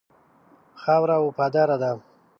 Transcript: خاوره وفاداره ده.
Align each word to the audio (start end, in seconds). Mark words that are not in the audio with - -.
خاوره 0.81 1.17
وفاداره 1.21 1.77
ده. 1.81 1.91